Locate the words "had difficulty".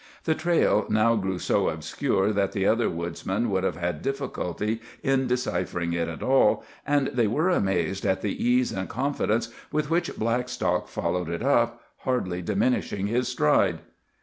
3.75-4.81